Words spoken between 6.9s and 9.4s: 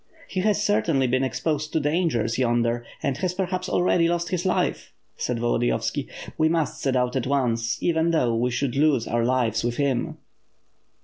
out at once, even though we should lose our